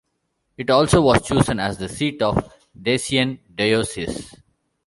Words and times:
It 0.57 0.71
also 0.71 0.99
was 1.03 1.27
chosen 1.27 1.59
as 1.59 1.77
the 1.77 1.87
seat 1.87 2.23
of 2.23 2.37
the 2.73 2.97
Dacian 2.97 3.37
diocese. 3.53 4.35